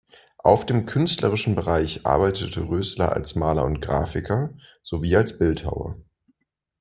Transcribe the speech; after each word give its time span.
Auf 0.39 0.65
dem 0.65 0.87
künstlerischen 0.87 1.53
Bereich 1.53 2.07
arbeitete 2.07 2.61
Rösler 2.67 3.11
als 3.13 3.35
Maler 3.35 3.65
und 3.65 3.81
Grafiker, 3.81 4.49
sowie 4.81 5.15
als 5.15 5.37
Bildhauer. 5.37 5.95